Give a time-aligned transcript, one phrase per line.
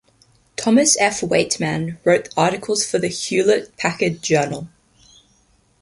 [0.55, 1.21] Thomas F.
[1.21, 4.67] Waitman wrote articles for the "Hewlett-Packard Journal".